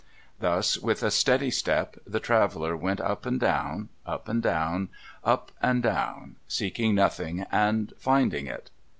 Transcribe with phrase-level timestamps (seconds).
[0.39, 4.89] Thus, with a steady step, the traveller went up and down, up and down,
[5.23, 8.71] up and down, seeking nothing and finding it.